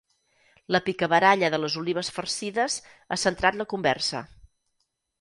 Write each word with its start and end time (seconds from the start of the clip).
La 0.75 0.79
picabaralla 0.87 1.51
de 1.55 1.59
les 1.61 1.77
olives 1.83 2.11
farcides 2.17 2.81
ha 3.17 3.21
centrat 3.29 3.63
la 3.63 3.71
conversa. 3.75 4.27